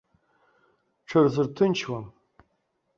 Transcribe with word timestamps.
Рҽырзырҭынчуам. 1.01 2.05